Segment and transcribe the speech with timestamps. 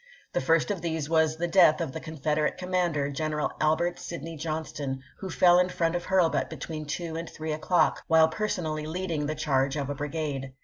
[0.33, 4.35] The first of these was the death of the Confederate commander, G eneral Albert Sidney
[4.35, 6.01] Johnston, who fell in front Api.
[6.05, 6.15] c, 1862.
[6.15, 10.53] of Hurlbut between two and three o'clock, while personally leading the charge of a brigade.